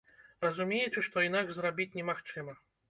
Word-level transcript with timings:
Разумеючы, 0.45 1.03
што 1.09 1.27
інакш 1.29 1.51
зрабіць 1.61 1.91
немагчыма. 2.01 2.63